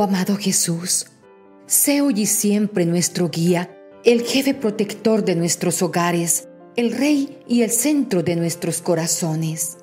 [0.00, 1.06] Oh amado Jesús,
[1.66, 7.62] sé hoy y siempre nuestro guía, el jefe protector de nuestros hogares, el rey y
[7.62, 9.78] el centro de nuestros corazones.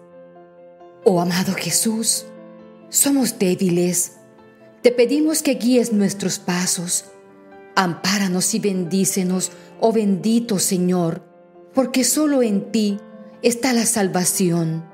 [1.03, 2.27] Oh amado Jesús,
[2.87, 4.13] somos débiles.
[4.81, 7.07] Te pedimos que guíes nuestros pasos.
[7.75, 11.25] Ampáranos y bendícenos, oh bendito Señor,
[11.73, 12.99] porque solo en ti
[13.41, 14.85] está la salvación.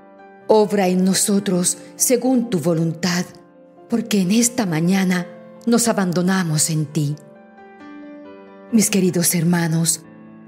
[0.48, 3.24] Obra en nosotros según tu voluntad,
[3.92, 5.28] porque en esta mañana
[5.66, 7.18] nos abandonamos en ti.
[8.72, 10.00] Mis queridos hermanos,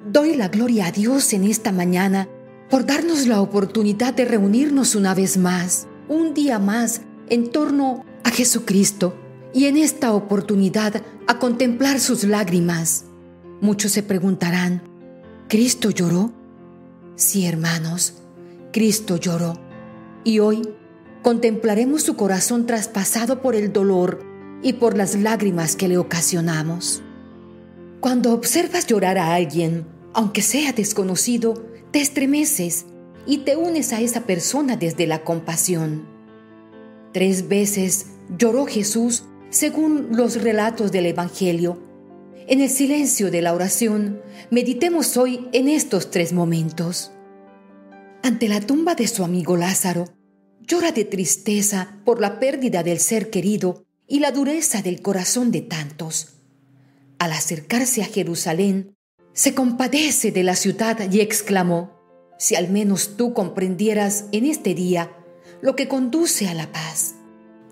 [0.09, 2.29] doy la gloria a Dios en esta mañana
[2.69, 8.29] por darnos la oportunidad de reunirnos una vez más, un día más, en torno a
[8.29, 9.13] Jesucristo
[9.53, 13.07] y en esta oportunidad a contemplar sus lágrimas.
[13.59, 14.83] Muchos se preguntarán,
[15.49, 16.31] ¿Cristo lloró?
[17.17, 18.13] Sí, hermanos,
[18.71, 19.59] Cristo lloró.
[20.23, 20.61] Y hoy
[21.23, 24.23] contemplaremos su corazón traspasado por el dolor
[24.61, 27.01] y por las lágrimas que le ocasionamos.
[27.99, 32.85] Cuando observas llorar a alguien, aunque sea desconocido, te estremeces
[33.25, 36.05] y te unes a esa persona desde la compasión.
[37.13, 38.07] Tres veces
[38.37, 41.79] lloró Jesús según los relatos del Evangelio
[42.45, 47.13] en el silencio de la oración, meditemos hoy en estos tres momentos.
[48.21, 50.09] Ante la tumba de su amigo Lázaro,
[50.67, 55.61] llora de tristeza por la pérdida del ser querido y la dureza del corazón de
[55.61, 56.35] tantos.
[57.19, 58.95] Al acercarse a Jerusalén,
[59.33, 61.99] se compadece de la ciudad y exclamó,
[62.37, 65.11] si al menos tú comprendieras en este día
[65.61, 67.15] lo que conduce a la paz.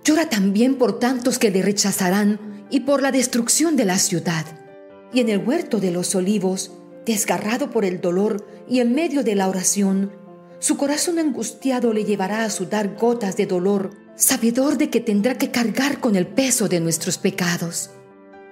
[0.03, 4.45] Llora también por tantos que le rechazarán y por la destrucción de la ciudad
[5.13, 6.71] y en el huerto de los olivos,
[7.05, 10.11] desgarrado por el dolor y en medio de la oración,
[10.61, 15.51] su corazón angustiado le llevará a sudar gotas de dolor, sabedor de que tendrá que
[15.51, 17.89] cargar con el peso de nuestros pecados.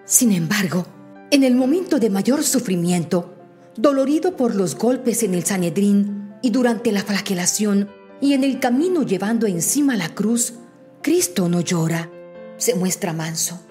[0.04, 0.86] Sin embargo,
[1.32, 3.36] en el momento de mayor sufrimiento,
[3.78, 7.90] dolorido por los golpes en el Sanedrín y durante la flagelación
[8.20, 10.56] y en el camino llevando encima la cruz,
[11.02, 12.12] Cristo no llora,
[12.58, 13.62] se muestra manso.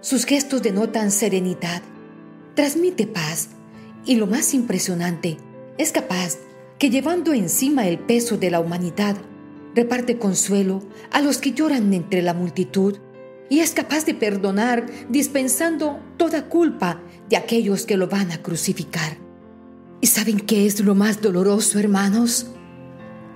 [0.00, 1.82] Sus gestos denotan serenidad
[2.56, 3.50] transmite paz
[4.04, 5.36] y lo más impresionante,
[5.78, 6.38] es capaz
[6.78, 9.16] que llevando encima el peso de la humanidad,
[9.74, 12.98] reparte consuelo a los que lloran entre la multitud
[13.48, 19.16] y es capaz de perdonar dispensando toda culpa de aquellos que lo van a crucificar.
[20.00, 22.46] ¿Y saben qué es lo más doloroso, hermanos?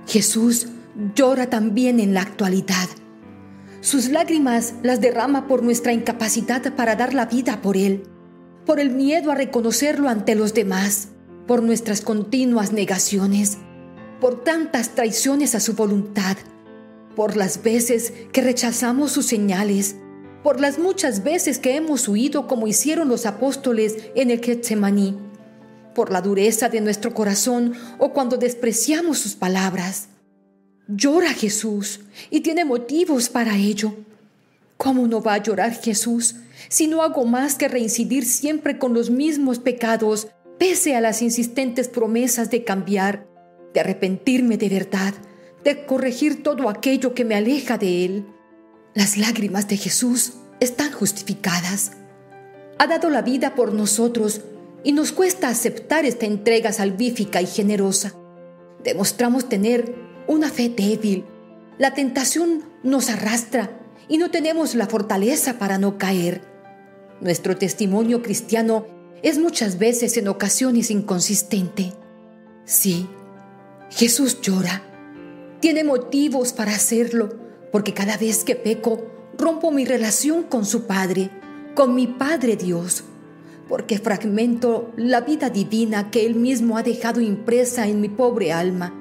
[0.07, 0.67] Jesús
[1.15, 2.89] llora también en la actualidad.
[3.79, 8.03] Sus lágrimas las derrama por nuestra incapacidad para dar la vida por Él
[8.65, 11.09] por el miedo a reconocerlo ante los demás,
[11.51, 13.57] por nuestras continuas negaciones,
[14.21, 16.37] por tantas traiciones a su voluntad,
[17.13, 19.97] por las veces que rechazamos sus señales,
[20.43, 25.17] por las muchas veces que hemos huido como hicieron los apóstoles en el Getsemaní,
[25.93, 30.07] por la dureza de nuestro corazón o cuando despreciamos sus palabras.
[30.87, 33.93] Llora Jesús y tiene motivos para ello.
[34.77, 36.33] ¿Cómo no va a llorar Jesús
[36.69, 40.29] si no hago más que reincidir siempre con los mismos pecados,
[40.61, 43.27] pese a las insistentes promesas de cambiar,
[43.73, 45.15] de arrepentirme de verdad,
[45.63, 48.27] de corregir todo aquello que me aleja de Él?
[48.93, 51.93] Las lágrimas de Jesús están justificadas.
[52.77, 54.41] Ha dado la vida por nosotros
[54.83, 58.13] y nos cuesta aceptar esta entrega salvífica y generosa.
[58.83, 59.95] Demostramos tener
[60.27, 61.25] una fe débil.
[61.79, 66.43] La tentación nos arrastra y no tenemos la fortaleza para no caer.
[67.19, 71.93] Nuestro testimonio cristiano es muchas veces en ocasiones inconsistente.
[72.65, 73.07] Sí,
[73.91, 74.83] Jesús llora.
[75.59, 77.35] Tiene motivos para hacerlo,
[77.71, 79.05] porque cada vez que peco,
[79.37, 81.29] rompo mi relación con su Padre,
[81.75, 83.03] con mi Padre Dios,
[83.69, 88.93] porque fragmento la vida divina que Él mismo ha dejado impresa en mi pobre alma.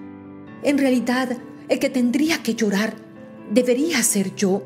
[0.62, 1.38] En realidad,
[1.68, 2.94] el que tendría que llorar
[3.50, 4.62] debería ser yo,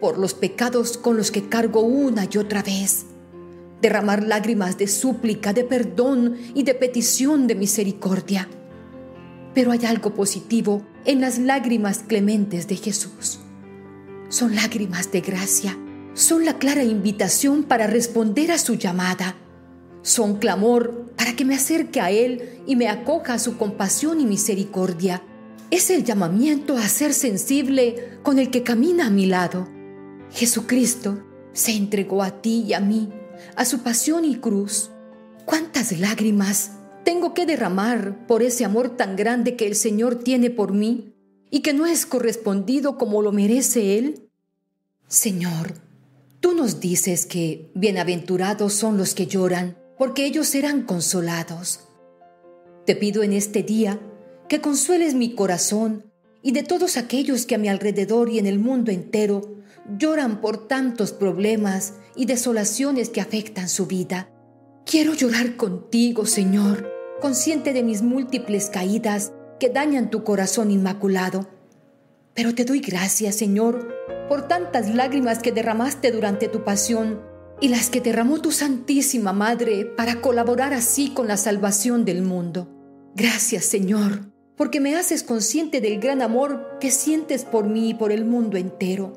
[0.00, 3.06] por los pecados con los que cargo una y otra vez.
[3.80, 8.48] Derramar lágrimas de súplica, de perdón y de petición de misericordia.
[9.54, 13.40] Pero hay algo positivo en las lágrimas clementes de Jesús.
[14.28, 15.76] Son lágrimas de gracia,
[16.14, 19.36] son la clara invitación para responder a su llamada,
[20.02, 24.26] son clamor para que me acerque a Él y me acoja a su compasión y
[24.26, 25.22] misericordia.
[25.70, 29.68] Es el llamamiento a ser sensible con el que camina a mi lado
[30.32, 33.08] Jesucristo se entregó a ti y a mí,
[33.56, 34.90] a su pasión y cruz.
[35.44, 36.72] ¿Cuántas lágrimas
[37.04, 41.14] tengo que derramar por ese amor tan grande que el Señor tiene por mí
[41.50, 44.30] y que no es correspondido como lo merece Él?
[45.08, 45.74] Señor,
[46.40, 51.80] tú nos dices que bienaventurados son los que lloran, porque ellos serán consolados.
[52.86, 54.00] Te pido en este día
[54.48, 56.04] que consueles mi corazón
[56.42, 59.56] y de todos aquellos que a mi alrededor y en el mundo entero
[59.98, 64.30] lloran por tantos problemas y desolaciones que afectan su vida.
[64.84, 66.90] Quiero llorar contigo, Señor,
[67.20, 71.48] consciente de mis múltiples caídas que dañan tu corazón inmaculado.
[72.34, 73.94] Pero te doy gracias, Señor,
[74.28, 77.20] por tantas lágrimas que derramaste durante tu pasión
[77.60, 82.68] y las que derramó tu Santísima Madre para colaborar así con la salvación del mundo.
[83.14, 88.12] Gracias, Señor, porque me haces consciente del gran amor que sientes por mí y por
[88.12, 89.12] el mundo entero.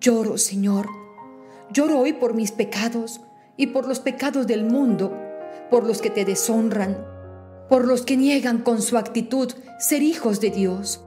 [0.00, 0.86] Lloro, Señor,
[1.72, 3.20] lloro hoy por mis pecados
[3.56, 5.16] y por los pecados del mundo,
[5.70, 7.06] por los que te deshonran,
[7.68, 11.04] por los que niegan con su actitud ser hijos de Dios.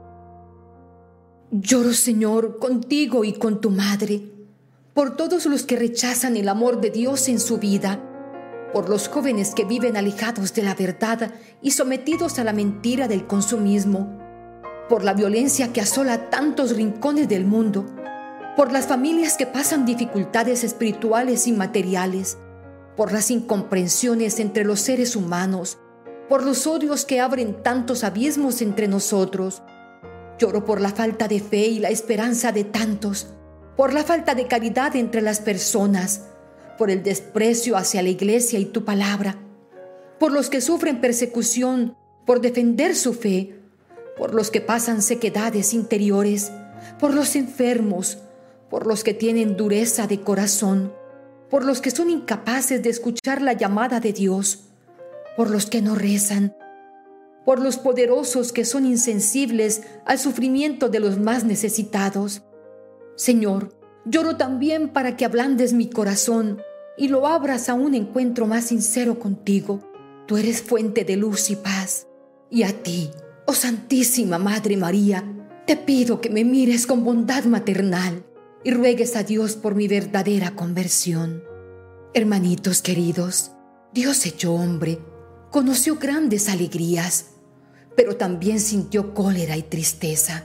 [1.50, 4.22] Lloro, Señor, contigo y con tu madre,
[4.92, 8.04] por todos los que rechazan el amor de Dios en su vida,
[8.72, 11.32] por los jóvenes que viven alejados de la verdad
[11.62, 14.18] y sometidos a la mentira del consumismo,
[14.88, 17.86] por la violencia que asola tantos rincones del mundo,
[18.58, 22.38] por las familias que pasan dificultades espirituales y materiales,
[22.96, 25.78] por las incomprensiones entre los seres humanos,
[26.28, 29.62] por los odios que abren tantos abismos entre nosotros,
[30.40, 33.28] Lloro por la falta de fe y la esperanza de tantos,
[33.76, 36.22] por la falta de caridad entre las personas,
[36.76, 39.38] por el desprecio hacia la iglesia y tu palabra,
[40.18, 41.96] por los que sufren persecución
[42.26, 43.54] por defender su fe,
[44.16, 46.50] por los que pasan sequedades interiores,
[46.98, 48.18] por los enfermos,
[48.70, 50.92] por los que tienen dureza de corazón,
[51.50, 54.64] por los que son incapaces de escuchar la llamada de Dios,
[55.36, 56.54] por los que no rezan,
[57.44, 62.42] por los poderosos que son insensibles al sufrimiento de los más necesitados.
[63.16, 66.60] Señor, lloro también para que ablandes mi corazón
[66.98, 69.80] y lo abras a un encuentro más sincero contigo.
[70.26, 72.06] Tú eres fuente de luz y paz.
[72.50, 73.10] Y a ti,
[73.46, 75.24] oh Santísima Madre María,
[75.66, 78.24] te pido que me mires con bondad maternal
[78.64, 81.42] y ruegues a Dios por mi verdadera conversión.
[82.14, 83.52] Hermanitos queridos,
[83.92, 84.98] Dios hecho hombre,
[85.50, 87.26] conoció grandes alegrías,
[87.96, 90.44] pero también sintió cólera y tristeza.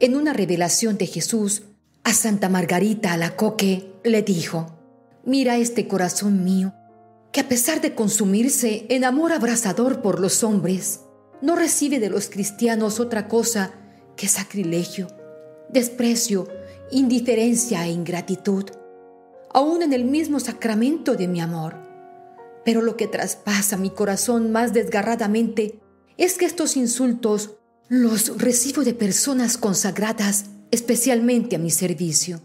[0.00, 1.62] En una revelación de Jesús,
[2.02, 4.78] a Santa Margarita Alacoque le dijo,
[5.24, 6.74] mira este corazón mío,
[7.32, 11.00] que a pesar de consumirse en amor abrasador por los hombres,
[11.40, 13.72] no recibe de los cristianos otra cosa
[14.16, 15.08] que sacrilegio,
[15.68, 16.48] desprecio,
[16.90, 18.64] indiferencia e ingratitud,
[19.52, 21.76] aún en el mismo sacramento de mi amor.
[22.64, 25.80] Pero lo que traspasa mi corazón más desgarradamente
[26.16, 27.56] es que estos insultos
[27.88, 32.40] los recibo de personas consagradas especialmente a mi servicio.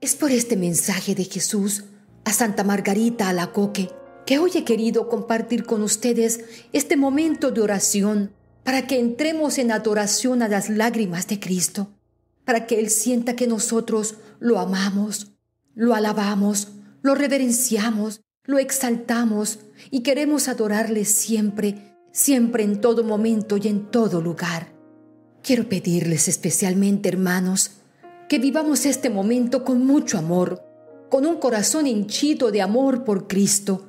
[0.00, 1.84] Es por este mensaje de Jesús
[2.24, 3.90] a Santa Margarita Alacoque
[4.26, 9.72] que hoy he querido compartir con ustedes este momento de oración para que entremos en
[9.72, 11.90] adoración a las lágrimas de Cristo,
[12.44, 15.32] para que Él sienta que nosotros lo amamos,
[15.74, 16.68] lo alabamos,
[17.02, 24.20] lo reverenciamos, lo exaltamos y queremos adorarle siempre, siempre en todo momento y en todo
[24.20, 24.72] lugar.
[25.42, 27.72] Quiero pedirles especialmente, hermanos,
[28.28, 30.62] que vivamos este momento con mucho amor,
[31.08, 33.86] con un corazón hinchido de amor por Cristo,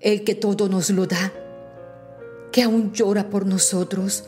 [0.00, 1.32] el que todo nos lo da,
[2.52, 4.24] que aún llora por nosotros,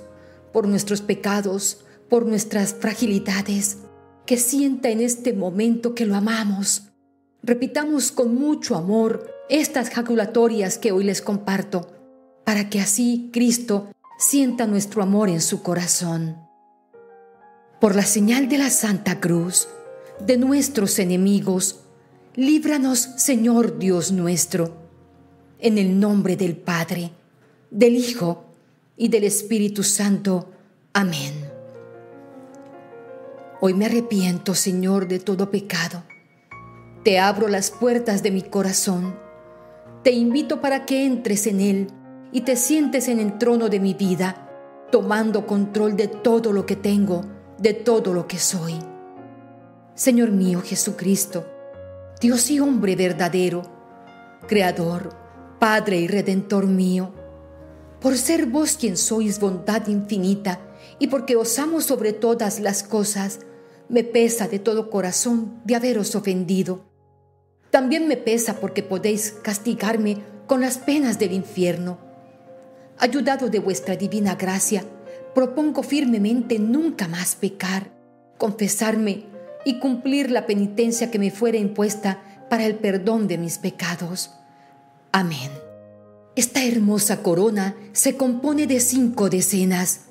[0.53, 3.79] por nuestros pecados, por nuestras fragilidades,
[4.27, 6.89] que sienta en este momento que lo amamos.
[7.43, 11.91] Repitamos con mucho amor estas jaculatorias que hoy les comparto,
[12.45, 13.89] para que así Cristo
[14.19, 16.37] sienta nuestro amor en su corazón.
[17.81, 19.69] Por la señal de la Santa Cruz,
[20.27, 21.81] de nuestros enemigos,
[22.35, 24.77] líbranos, Señor Dios nuestro,
[25.59, 27.13] en el nombre del Padre,
[27.71, 28.45] del Hijo
[28.97, 30.51] y del Espíritu Santo.
[30.93, 31.48] Amén.
[33.61, 36.05] Hoy me arrepiento, Señor, de todo pecado.
[37.05, 39.29] Te abro las puertas de mi corazón
[40.03, 41.89] te invito para que entres en Él
[42.33, 44.49] y te sientes en el trono de mi vida,
[44.93, 47.25] tomando control de todo lo que tengo,
[47.59, 48.79] de todo lo que soy.
[49.95, 51.47] Señor mío Jesucristo,
[52.21, 53.63] Dios y hombre verdadero,
[54.47, 55.11] Creador,
[55.59, 57.13] Padre y Redentor mío,
[58.01, 60.61] por ser vos quien sois bondad infinita
[61.01, 63.41] y porque os amo sobre todas las cosas,
[63.89, 66.89] me pesa de todo corazón de haberos ofendido
[67.71, 71.99] también me pesa porque podéis castigarme con las penas del infierno.
[72.99, 74.85] Ayudado de vuestra divina gracia,
[75.35, 77.93] propongo firmemente nunca más pecar,
[78.39, 79.27] confesarme
[79.65, 84.31] y cumplir la penitencia que me fuera impuesta para el perdón de mis pecados.
[85.13, 85.51] Amén.
[86.37, 90.07] Esta hermosa corona se compone de cinco decenas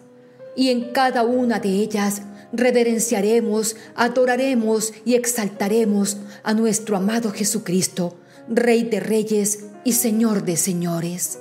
[0.55, 2.21] y en cada una de ellas
[2.53, 8.17] reverenciaremos, adoraremos y exaltaremos a nuestro amado Jesucristo,
[8.49, 11.39] Rey de Reyes y Señor de Señores.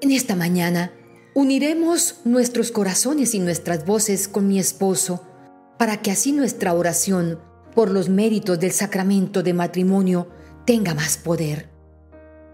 [0.00, 0.92] En esta mañana
[1.34, 5.24] uniremos nuestros corazones y nuestras voces con mi esposo,
[5.78, 7.40] para que así nuestra oración
[7.74, 10.28] por los méritos del sacramento de matrimonio
[10.66, 11.70] tenga más poder.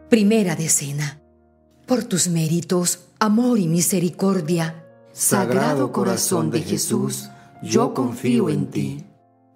[0.08, 1.20] Primera decena.
[1.86, 4.84] Por tus méritos, amor y misericordia.
[5.12, 7.30] Sagrado corazón de Jesús,
[7.62, 9.04] yo confío en ti.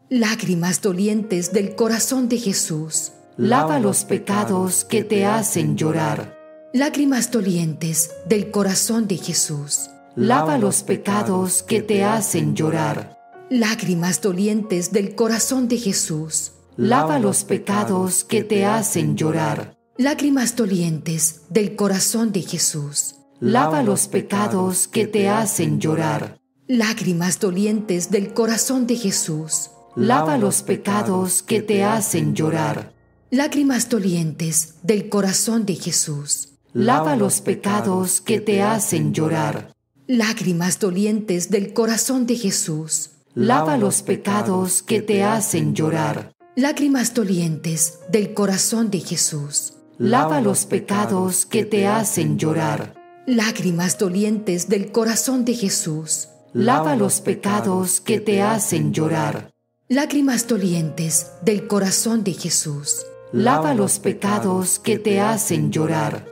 [0.09, 3.13] Lágrimas dolientes del corazón de Jesús.
[3.37, 6.37] Lava los pecados que te hacen llorar.
[6.73, 9.91] Lágrimas dolientes del corazón de Jesús.
[10.17, 13.17] Lava los pecados que te hacen llorar.
[13.49, 16.53] Lágrimas dolientes del corazón de Jesús.
[16.77, 19.77] Lava los pecados que te hacen llorar.
[19.97, 23.17] Lágrimas dolientes del corazón de Jesús.
[23.39, 26.40] Lava los pecados que te hacen llorar.
[26.73, 29.73] Lágrimas dolientes del corazón de Jesús.
[29.97, 32.93] Lava los pecados que te hacen llorar.
[33.33, 36.51] Lágrimas dolientes del corazón de Jesús.
[36.73, 39.75] Lava los pecados que te hacen llorar.
[40.07, 43.11] Lágrimas dolientes del corazón de Jesús.
[43.35, 46.37] Lava los pecados que te hacen llorar.
[46.55, 49.73] Lágrimas dolientes del corazón de Jesús.
[49.99, 52.95] Lava los pecados que te hacen llorar.
[53.27, 56.29] Lágrimas dolientes del corazón de Jesús.
[56.53, 59.53] Lava los pecados que te hacen llorar.
[59.87, 63.07] Lágrimas dolientes del corazón de Jesús.
[63.33, 66.27] Lava los pecados que te hacen llorar.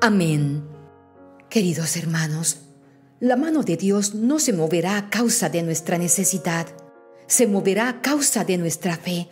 [0.00, 0.62] Amén.
[1.50, 2.58] Queridos hermanos,
[3.18, 6.68] la mano de Dios no se moverá a causa de nuestra necesidad,
[7.26, 9.28] se moverá a causa de nuestra fe,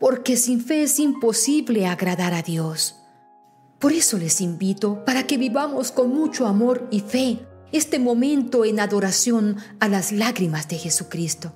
[0.00, 2.96] porque sin fe es imposible agradar a Dios.
[3.78, 8.80] Por eso les invito para que vivamos con mucho amor y fe este momento en
[8.80, 11.52] adoración a las lágrimas de Jesucristo.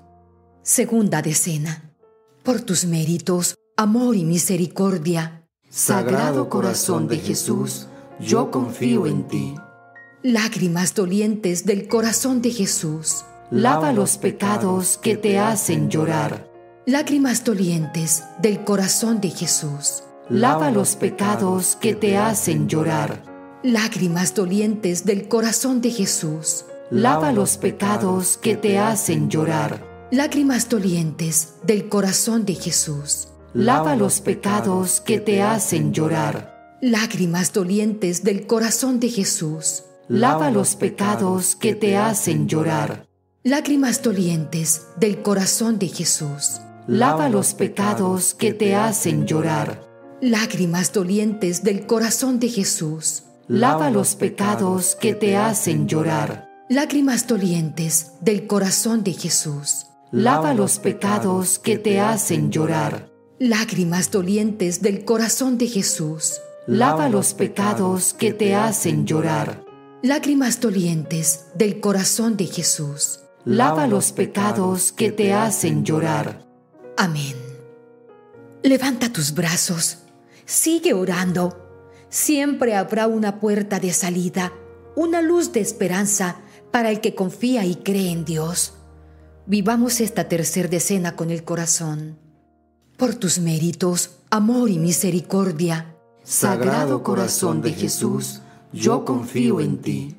[0.63, 1.91] Segunda decena.
[2.43, 5.47] Por tus méritos, amor y misericordia.
[5.71, 7.87] Sagrado corazón de Jesús,
[8.21, 9.55] yo confío en ti.
[10.23, 13.25] Lágrimas dolientes del corazón de Jesús.
[13.51, 16.49] Lava los pecados que te hacen llorar.
[16.87, 20.05] Lágrimas dolientes del corazón de Jesús.
[20.29, 23.32] Lava los pecados que te hacen llorar.
[23.65, 26.65] Lágrimas dolientes del corazón de Jesús.
[26.91, 30.09] Lava los pecados que te hacen llorar.
[30.11, 33.29] Lágrimas dolientes del corazón de Jesús.
[33.55, 36.77] Lava los pecados que te hacen llorar.
[36.81, 39.85] Lágrimas dolientes del corazón de Jesús.
[40.09, 43.07] Lava los pecados que te hacen llorar.
[43.45, 46.61] Lágrimas dolientes del corazón de Jesús.
[46.89, 49.81] Lava los pecados que te hacen llorar.
[50.21, 53.23] Lágrimas dolientes del corazón de Jesús.
[53.55, 56.49] Lava los pecados que te hacen llorar.
[56.71, 59.89] Lágrimas dolientes del corazón de Jesús.
[60.11, 63.11] Lava los pecados que te hacen llorar.
[63.39, 66.41] Lágrimas dolientes del corazón de Jesús.
[66.67, 69.63] Lava los pecados que te hacen llorar.
[70.03, 73.21] Lágrimas dolientes del corazón de Jesús.
[73.45, 76.43] Lava los pecados que te hacen llorar.
[76.97, 77.37] Amén.
[78.63, 79.99] Levanta tus brazos.
[80.47, 81.63] Sigue orando.
[82.13, 84.53] Siempre habrá una puerta de salida,
[84.97, 86.37] una luz de esperanza
[86.71, 88.75] para el que confía y cree en Dios.
[89.47, 92.19] Vivamos esta tercer decena con el corazón.
[92.99, 98.43] Por tus méritos, amor y misericordia, Sagrado corazón de Jesús,
[98.75, 100.17] yo confío en ti.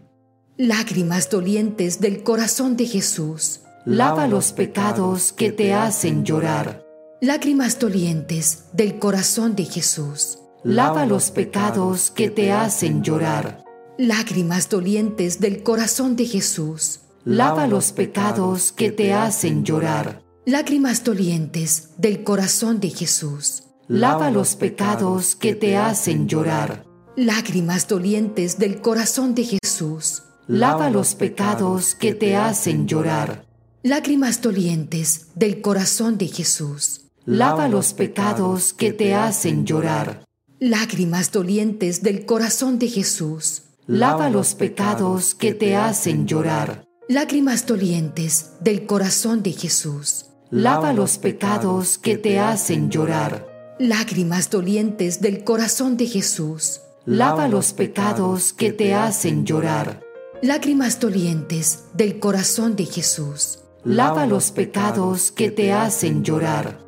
[0.57, 3.61] Lágrimas dolientes del corazón de Jesús.
[3.85, 6.83] Lava los pecados que te hacen llorar.
[7.21, 10.39] Lágrimas dolientes del corazón de Jesús.
[10.65, 13.65] Lava los pecados que te hacen llorar.
[13.97, 17.01] Lágrimas dolientes del corazón de Jesús.
[17.25, 20.23] Lava los pecados que te hacen llorar.
[20.45, 23.63] Lágrimas dolientes del corazón de Jesús.
[23.89, 26.85] Lava los pecados que te hacen llorar.
[27.17, 30.23] Lágrimas dolientes del corazón de Jesús.
[30.47, 33.45] Lava los pecados que te hacen llorar.
[33.83, 37.01] Lágrimas dolientes del corazón de Jesús.
[37.25, 40.23] Lava los pecados que te hacen llorar.
[40.65, 43.63] Lágrimas dolientes del corazón de Jesús.
[43.85, 46.85] Lava los pecados que te hacen llorar.
[47.09, 50.27] Lágrimas dolientes del corazón de Jesús.
[50.51, 53.45] Lava los pecados que te hacen llorar.
[53.77, 56.79] Lágrimas dolientes del corazón de Jesús.
[57.05, 59.99] Lava los pecados que te hacen llorar.
[60.41, 63.59] Lágrimas dolientes del corazón de Jesús.
[63.83, 66.79] lava los pecados que te hacen llorar.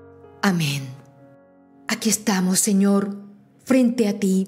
[0.42, 0.88] Amén.
[1.90, 3.25] Aquí estamos, Señor,
[3.66, 4.48] frente a ti.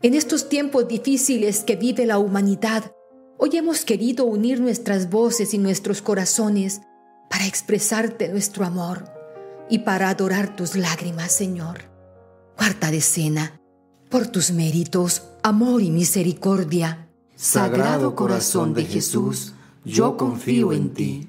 [0.00, 2.92] En estos tiempos difíciles que vive la humanidad,
[3.36, 6.80] hoy hemos querido unir nuestras voces y nuestros corazones
[7.28, 9.12] para expresarte nuestro amor
[9.68, 11.80] y para adorar tus lágrimas, Señor.
[12.56, 13.60] Cuarta decena,
[14.08, 17.08] por tus méritos, amor y misericordia.
[17.34, 19.52] Sagrado corazón de Jesús,
[19.84, 21.28] yo confío en ti.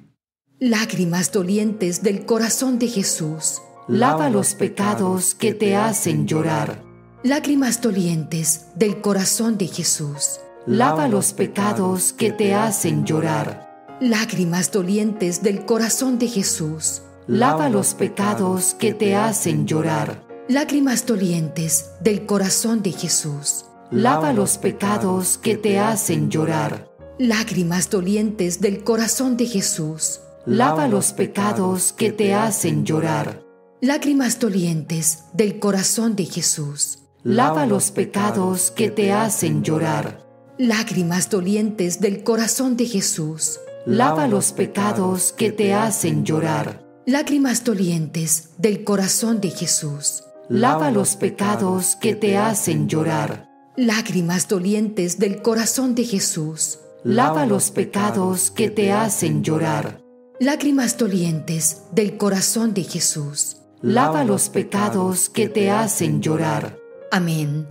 [0.59, 3.61] Lágrimas dolientes del corazón de Jesús.
[3.87, 6.88] Lava los pecados que te hacen llorar.
[7.23, 10.39] Lágrimas dolientes del corazón de Jesús.
[10.65, 13.97] Lava los pecados que te hacen llorar.
[13.99, 17.01] Lágrimas dolientes del corazón de Jesús.
[17.27, 20.23] Lava los pecados que te hacen llorar.
[20.47, 23.65] Lágrimas dolientes del corazón de Jesús.
[23.91, 26.89] Lava los pecados que te hacen llorar.
[27.17, 30.21] Lágrimas dolientes del corazón de Jesús.
[30.45, 33.43] Lava los pecados que te hacen llorar.
[33.81, 36.99] Lágrimas dolientes del corazón de Jesús.
[37.23, 40.25] Lava los pecados que te hacen llorar.
[40.57, 43.59] Lágrimas dolientes del corazón de Jesús.
[43.85, 46.81] Lava los pecados que te hacen llorar.
[47.05, 50.23] Lágrimas dolientes del corazón de Jesús.
[50.47, 53.49] Lava los pecados que te hacen llorar.
[53.75, 56.79] Lágrimas dolientes del corazón de Jesús.
[57.03, 59.99] Lava los pecados que te hacen llorar.
[60.39, 63.57] Lágrimas dolientes del corazón de Jesús.
[63.81, 66.78] Lava los pecados que te hacen llorar.
[67.11, 67.67] Amén.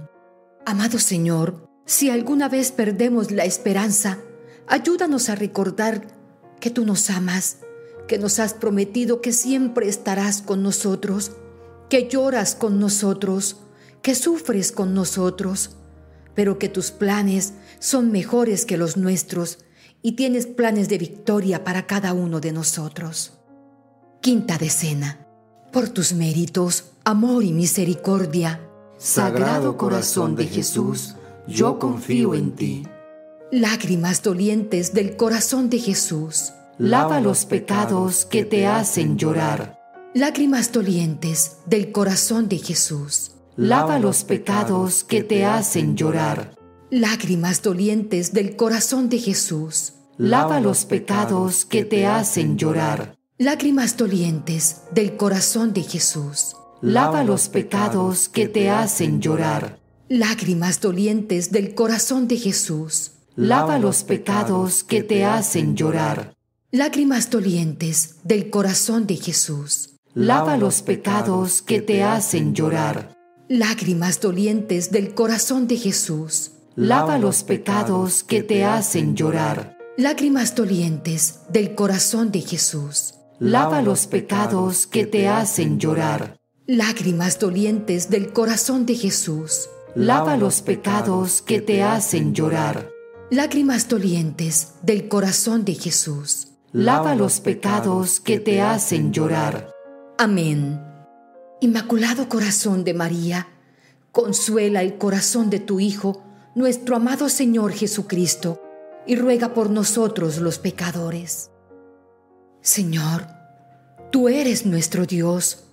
[0.67, 4.19] Amado Señor, si alguna vez perdemos la esperanza,
[4.67, 6.07] ayúdanos a recordar
[6.61, 7.59] que tú nos amas,
[8.07, 11.33] que nos has prometido que siempre estarás con nosotros
[11.89, 13.57] que lloras con nosotros,
[14.03, 15.71] que sufres con nosotros,
[16.35, 19.59] pero que tus planes son mejores que los nuestros
[20.03, 23.33] y tienes planes de victoria para cada uno de nosotros.
[24.21, 25.27] Quinta decena.
[25.73, 28.68] Por tus méritos, amor y misericordia.
[28.99, 31.15] Sagrado corazón de Jesús,
[31.47, 32.87] yo confío en ti.
[33.51, 36.53] Lágrimas dolientes del corazón de Jesús.
[36.79, 39.79] Lava los pecados que te hacen llorar
[40.15, 43.33] Lágrimas dolientes del corazón de Jesús.
[43.57, 46.57] Lava los pecados que te hacen llorar.
[46.91, 49.93] Lágrimas dolientes del corazón de Jesús.
[50.17, 53.19] Lava los pecados que te hacen llorar.
[53.37, 56.57] Lágrimas dolientes del corazón de Jesús.
[56.81, 59.79] Lava los pecados que te hacen llorar.
[60.09, 63.13] Lágrimas dolientes del corazón de Jesús.
[63.37, 66.35] Lava los pecados que te hacen llorar.
[66.71, 73.15] Lágrimas dolientes del corazón de Jesús lava los pecados que te hacen llorar.
[73.49, 76.51] Lágrimas dolientes del corazón de Jesús.
[76.75, 79.77] Lava los pecados que te hacen llorar.
[79.97, 83.15] Lágrimas dolientes del corazón de Jesús.
[83.39, 86.38] Lava los pecados que te hacen llorar.
[86.71, 89.71] Lágrimas dolientes del corazón de Jesús.
[89.95, 92.91] Lava los pecados que te hacen llorar.
[93.31, 96.49] Lágrimas dolientes del corazón de Jesús.
[96.73, 99.73] Lava los pecados que te hacen llorar.
[100.19, 100.79] Amén.
[101.63, 103.49] Inmaculado Corazón de María,
[104.13, 106.23] consuela el corazón de tu Hijo,
[106.55, 108.63] nuestro amado Señor Jesucristo,
[109.07, 111.51] y ruega por nosotros los pecadores.
[112.61, 113.27] Señor,
[114.13, 115.65] tú eres nuestro Dios.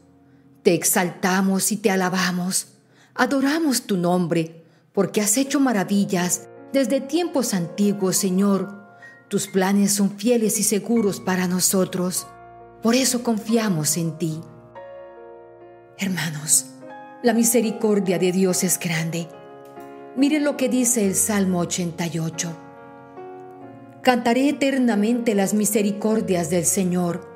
[0.66, 2.70] Te exaltamos y te alabamos.
[3.14, 8.76] Adoramos tu nombre, porque has hecho maravillas desde tiempos antiguos, Señor.
[9.28, 12.26] Tus planes son fieles y seguros para nosotros.
[12.82, 14.42] Por eso confiamos en ti.
[16.00, 16.66] Hermanos,
[17.22, 19.28] la misericordia de Dios es grande.
[20.16, 22.58] Miren lo que dice el Salmo 88.
[24.02, 27.35] Cantaré eternamente las misericordias del Señor.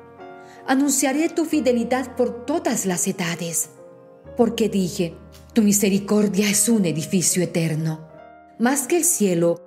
[0.66, 3.70] Anunciaré tu fidelidad por todas las edades.
[4.36, 5.14] Porque dije,
[5.52, 8.08] tu misericordia es un edificio eterno.
[8.58, 9.60] Más que el cielo,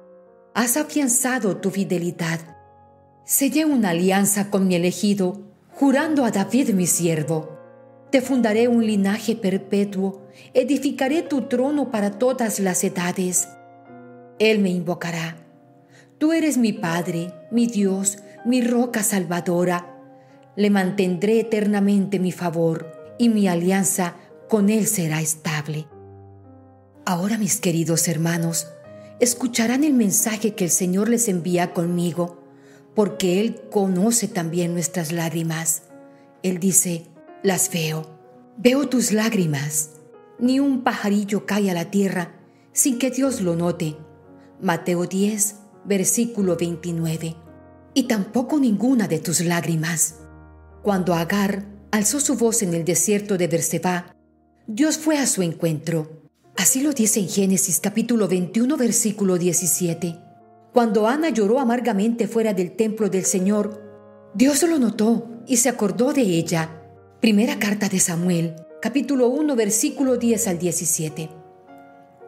[0.53, 2.39] has afianzado tu fidelidad.
[3.25, 7.53] Sellé una alianza con mi elegido jurando a David mi siervo,
[8.13, 10.21] te fundaré un linaje perpetuo,
[10.53, 13.47] edificaré tu trono para todas las edades.
[14.37, 15.37] Él me invocará.
[16.19, 19.92] Tú eres mi Padre, mi Dios, mi roca salvadora.
[20.55, 24.15] Le mantendré eternamente mi favor y mi alianza
[24.47, 25.87] con Él será estable.
[27.05, 28.67] Ahora, mis queridos hermanos,
[29.19, 32.39] escucharán el mensaje que el Señor les envía conmigo
[32.95, 35.83] porque Él conoce también nuestras lágrimas.
[36.43, 37.07] Él dice,
[37.41, 38.05] las veo,
[38.57, 39.89] veo tus lágrimas.
[40.39, 42.35] Ni un pajarillo cae a la tierra
[42.73, 43.95] sin que Dios lo note.
[44.61, 47.35] Mateo 10, versículo 29.
[47.95, 50.15] y tampoco ninguna de tus lágrimas.
[50.83, 54.17] Cuando Agar alzó su voz en el desierto de Berseba,
[54.67, 56.29] Dios fue a su encuentro.
[56.57, 60.19] Así lo dice en Génesis capítulo 21 versículo 17.
[60.73, 63.81] Cuando Ana lloró amargamente fuera del templo del Señor,
[64.33, 66.69] Dios lo notó y se acordó de ella.
[67.21, 71.29] Primera carta de Samuel, capítulo 1, versículo 10 al 17.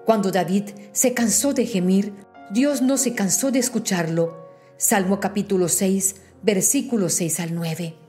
[0.05, 2.13] Cuando David se cansó de gemir,
[2.51, 4.47] Dios no se cansó de escucharlo.
[4.77, 8.04] Salmo capítulo 6, versículo 6 al 9.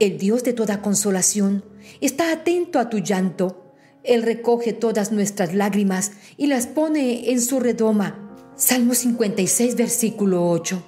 [0.00, 1.62] El Dios de toda consolación
[2.00, 3.74] está atento a tu llanto.
[4.02, 8.34] Él recoge todas nuestras lágrimas y las pone en su redoma.
[8.56, 10.82] Salmo 56, versículo 8.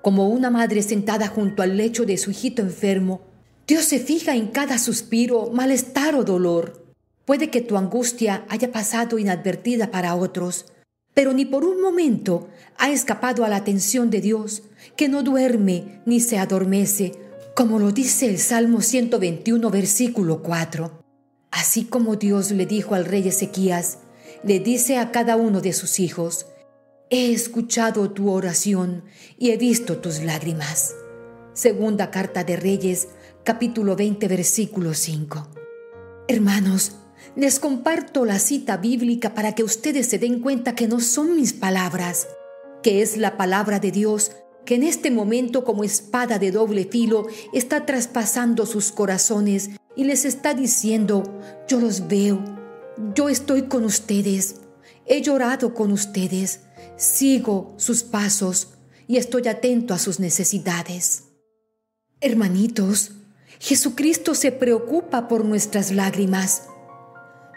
[0.00, 3.20] Como una madre sentada junto al lecho de su hijito enfermo,
[3.66, 6.86] Dios se fija en cada suspiro, malestar o dolor.
[7.26, 10.64] Puede que tu angustia haya pasado inadvertida para otros,
[11.12, 12.48] pero ni por un momento
[12.78, 14.62] ha escapado a la atención de Dios,
[14.96, 17.12] que no duerme ni se adormece,
[17.54, 21.04] como lo dice el Salmo 121, versículo 4.
[21.52, 23.98] Así como Dios le dijo al rey Ezequías,
[24.42, 26.46] le dice a cada uno de sus hijos,
[27.10, 29.04] He escuchado tu oración
[29.38, 30.96] y he visto tus lágrimas.
[31.52, 33.08] Segunda carta de Reyes,
[33.44, 35.48] capítulo 20, versículo 5.
[36.26, 36.96] Hermanos,
[37.36, 41.52] les comparto la cita bíblica para que ustedes se den cuenta que no son mis
[41.52, 42.26] palabras,
[42.82, 44.32] que es la palabra de Dios
[44.64, 50.24] que en este momento como espada de doble filo está traspasando sus corazones y les
[50.24, 51.22] está diciendo,
[51.68, 52.42] yo los veo,
[53.14, 54.56] yo estoy con ustedes,
[55.06, 56.60] he llorado con ustedes,
[56.96, 58.68] sigo sus pasos
[59.06, 61.24] y estoy atento a sus necesidades.
[62.20, 63.12] Hermanitos,
[63.60, 66.62] Jesucristo se preocupa por nuestras lágrimas.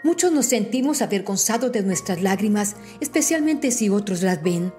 [0.04, 4.72] Muchos nos sentimos avergonzados de nuestras lágrimas, especialmente si otros las ven.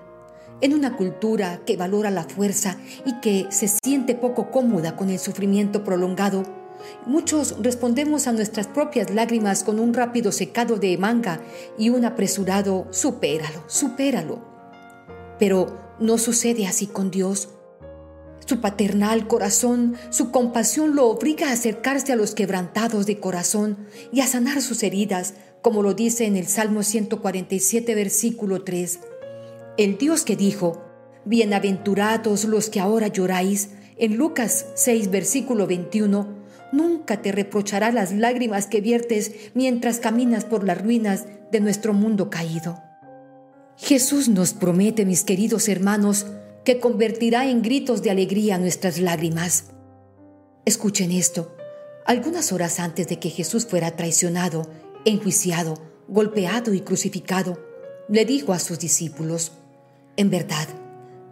[0.62, 5.18] En una cultura que valora la fuerza y que se siente poco cómoda con el
[5.18, 6.44] sufrimiento prolongado,
[7.06, 11.40] muchos respondemos a nuestras propias lágrimas con un rápido secado de manga
[11.78, 14.42] y un apresurado supéralo, supéralo.
[15.40, 17.50] Pero no sucede así con Dios.
[18.46, 23.78] Su paternal corazón, su compasión lo obliga a acercarse a los quebrantados de corazón
[24.12, 29.00] y a sanar sus heridas, como lo dice en el Salmo 147, versículo 3.
[29.80, 30.84] El Dios que dijo,
[31.24, 36.28] Bienaventurados los que ahora lloráis, en Lucas 6, versículo 21,
[36.74, 42.30] nunca te reprochará las lágrimas que viertes mientras caminas por las ruinas de nuestro mundo
[42.30, 42.78] caído.
[43.78, 46.26] Jesús nos promete, mis queridos hermanos,
[46.66, 49.68] que convertirá en gritos de alegría nuestras lágrimas.
[50.66, 51.56] Escuchen esto.
[52.06, 54.70] Algunas horas antes de que Jesús fuera traicionado,
[55.06, 55.76] enjuiciado,
[56.10, 57.58] golpeado y crucificado,
[58.10, 59.54] le dijo a sus discípulos,
[60.20, 60.68] En verdad,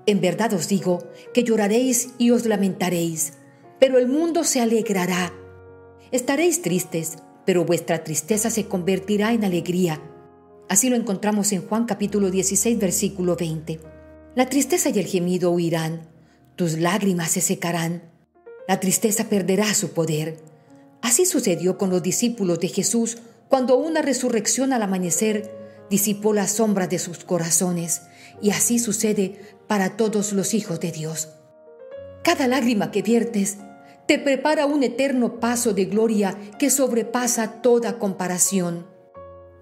[0.05, 3.33] en verdad os digo que lloraréis y os lamentaréis,
[3.79, 5.33] pero el mundo se alegrará.
[6.11, 10.01] Estaréis tristes, pero vuestra tristeza se convertirá en alegría
[10.69, 13.79] Así lo encontramos en Juan capítulo 16, versículo 20.
[14.35, 16.09] La tristeza y el gemido huirán,
[16.57, 18.03] tus lágrimas se secarán,
[18.67, 20.37] la tristeza perderá su poder.
[21.01, 25.49] Así sucedió con los discípulos de Jesús cuando una resurrección al amanecer
[25.89, 28.01] disipó las sombras de sus corazones,
[28.41, 31.29] y así sucede para todos los hijos de Dios.
[32.23, 33.57] Cada lágrima que viertes
[34.05, 38.87] te prepara un eterno paso de gloria que sobrepasa toda comparación.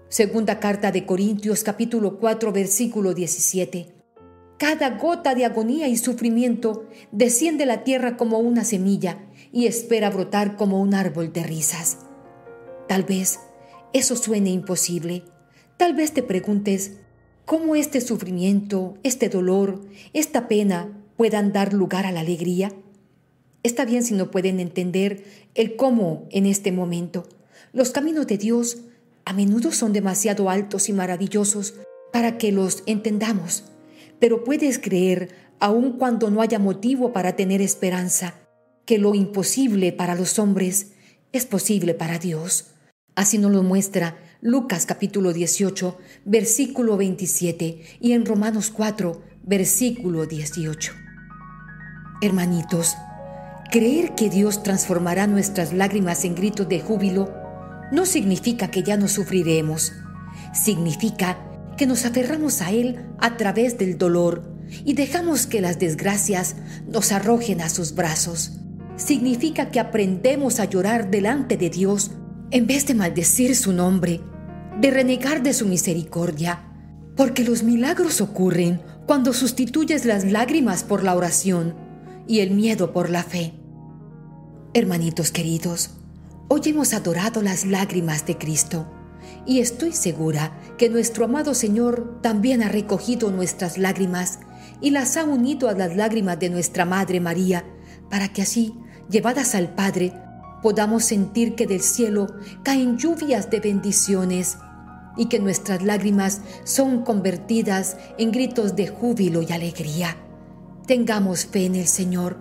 [0.08, 3.92] Segunda carta de Corintios capítulo 4 versículo 17.
[4.58, 10.56] Cada gota de agonía y sufrimiento desciende la tierra como una semilla y espera brotar
[10.56, 11.98] como un árbol de risas.
[12.88, 13.40] Tal vez
[13.92, 15.24] eso suene imposible.
[15.76, 16.92] Tal vez te preguntes
[17.46, 19.80] cómo este sufrimiento, este dolor,
[20.12, 22.72] esta pena puedan dar lugar a la alegría.
[23.62, 27.26] Está bien si no pueden entender el cómo en este momento.
[27.72, 28.78] Los caminos de Dios
[29.24, 31.74] a menudo son demasiado altos y maravillosos
[32.12, 33.64] para que los entendamos,
[34.18, 35.30] pero puedes creer,
[35.60, 38.34] aun cuando no haya motivo para tener esperanza,
[38.84, 40.92] que lo imposible para los hombres
[41.32, 42.72] es posible para Dios.
[43.14, 50.92] Así nos lo muestra Lucas capítulo 18, versículo 27 y en Romanos 4, versículo 18.
[52.20, 52.96] Hermanitos,
[53.72, 57.32] creer que Dios transformará nuestras lágrimas en gritos de júbilo
[57.92, 59.94] no significa que ya no sufriremos,
[60.52, 61.38] significa
[61.78, 64.42] que nos aferramos a Él a través del dolor
[64.84, 68.52] y dejamos que las desgracias nos arrojen a sus brazos.
[68.96, 72.10] Significa que aprendemos a llorar delante de Dios
[72.50, 74.20] en vez de maldecir su nombre,
[74.80, 76.62] de renegar de su misericordia,
[77.16, 81.74] porque los milagros ocurren cuando sustituyes las lágrimas por la oración,
[82.26, 83.54] y el miedo por la fe.
[84.74, 85.90] Hermanitos queridos,
[86.48, 88.86] hoy hemos adorado las lágrimas de Cristo
[89.46, 94.40] y estoy segura que nuestro amado Señor también ha recogido nuestras lágrimas
[94.80, 97.64] y las ha unido a las lágrimas de nuestra Madre María,
[98.10, 98.74] para que así,
[99.08, 100.12] llevadas al Padre,
[100.66, 102.26] podamos sentir que del cielo
[102.64, 104.58] caen lluvias de bendiciones
[105.16, 110.16] y que nuestras lágrimas son convertidas en gritos de júbilo y alegría.
[110.88, 112.36] Tengamos fe en el Señor,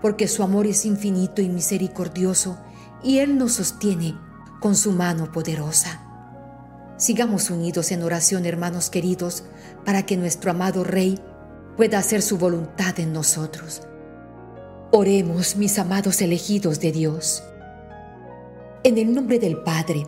[0.00, 2.56] porque su amor es infinito y misericordioso,
[3.02, 4.18] y Él nos sostiene
[4.58, 6.00] con su mano poderosa.
[6.96, 9.44] Sigamos unidos en oración, hermanos queridos,
[9.84, 11.20] para que nuestro amado Rey
[11.76, 13.82] pueda hacer su voluntad en nosotros.
[14.92, 17.42] Oremos, mis amados elegidos de Dios.
[18.86, 20.06] En el nombre del Padre,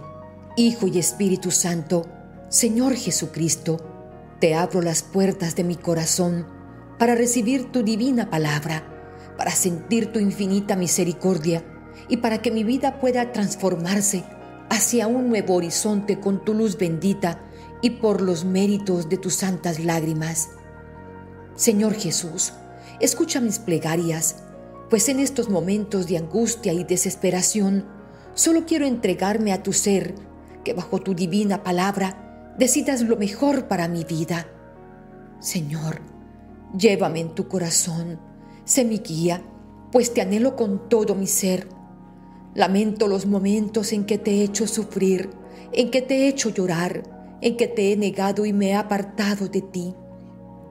[0.57, 2.07] Hijo y Espíritu Santo,
[2.49, 3.77] Señor Jesucristo,
[4.39, 6.47] te abro las puertas de mi corazón
[6.97, 8.85] para recibir tu divina palabra,
[9.37, 11.65] para sentir tu infinita misericordia
[12.09, 14.23] y para que mi vida pueda transformarse
[14.71, 17.43] hacia un nuevo horizonte con tu luz bendita
[17.83, 20.51] y por los méritos de tus santas lágrimas.
[21.57, 22.53] Señor Jesús,
[23.01, 24.37] escucha mis plegarias,
[24.89, 27.98] pues en estos momentos de angustia y desesperación
[28.39, 30.15] solo quiero entregarme a tu ser,
[30.65, 34.47] que bajo tu divina palabra decidas lo mejor para mi vida.
[35.41, 36.01] Señor,
[36.77, 38.19] llévame en tu corazón,
[38.65, 39.43] sé mi guía,
[39.93, 41.69] pues te anhelo con todo mi ser
[42.59, 45.31] Lamento los momentos en que te he hecho sufrir,
[45.73, 47.05] en que te he hecho llorar,
[47.41, 49.95] en que te he negado y me he apartado de ti.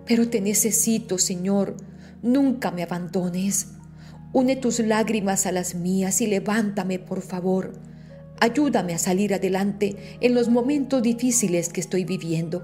[0.05, 1.77] Pero te necesito, Señor,
[2.21, 3.67] nunca me abandones.
[4.37, 7.73] Une tus lágrimas a las mías y levántame, por favor.
[8.39, 12.61] Ayúdame a salir adelante en los momentos difíciles que estoy viviendo.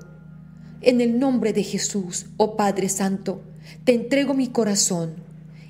[0.82, 3.42] En el nombre de Jesús, oh Padre Santo,
[3.86, 5.16] te entrego mi corazón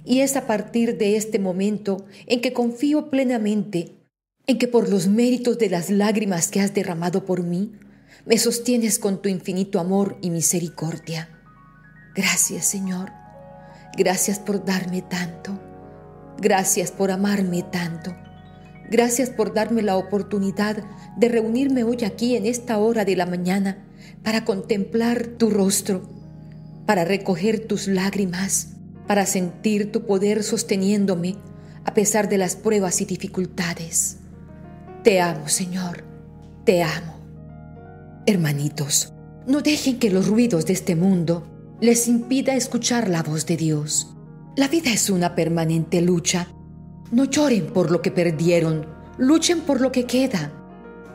[0.04, 3.96] y es a partir de este momento en que confío plenamente
[4.46, 7.72] en que por los méritos de las lágrimas que has derramado por mí,
[8.26, 11.30] me sostienes con tu infinito amor y misericordia.
[12.14, 13.10] Gracias, Señor.
[13.98, 15.73] Gracias por darme tanto.
[16.40, 18.16] Gracias por amarme tanto.
[18.90, 20.84] Gracias por darme la oportunidad
[21.18, 23.86] de reunirme hoy aquí en esta hora de la mañana
[24.24, 26.10] para contemplar tu rostro,
[26.86, 28.74] para recoger tus lágrimas
[29.08, 31.36] para sentir tu poder sosteniéndome
[31.86, 34.18] a pesar de las pruebas y dificultades.
[35.04, 36.04] Te amo, Señor,
[36.64, 37.20] te amo.
[38.26, 39.14] Hermanitos,
[39.46, 41.46] no dejen que los ruidos de este mundo
[41.82, 44.13] les impida escuchar la voz de Dios.
[44.56, 46.48] La vida es una permanente lucha.
[47.12, 48.86] No lloren por lo que perdieron,
[49.18, 50.54] luchen por lo que queda.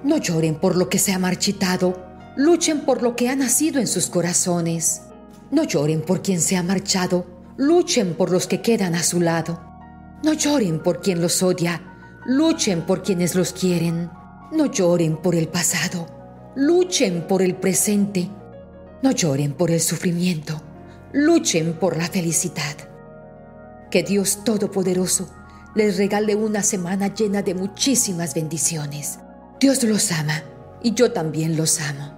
[0.02, 2.04] No lloren por lo que se ha marchitado,
[2.36, 5.02] luchen por lo que ha nacido en sus corazones.
[5.52, 9.62] No lloren por quien se ha marchado, luchen por los que quedan a su lado.
[10.24, 11.80] No lloren por quien los odia,
[12.26, 14.10] luchen por quienes los quieren.
[14.50, 16.08] No lloren por el pasado,
[16.56, 18.28] luchen por el presente.
[19.00, 20.60] No lloren por el sufrimiento,
[21.12, 22.87] luchen por la felicidad.
[23.90, 25.30] Que Dios Todopoderoso
[25.74, 29.18] les regale una semana llena de muchísimas bendiciones.
[29.60, 30.42] Dios los ama
[30.82, 32.17] y yo también los amo.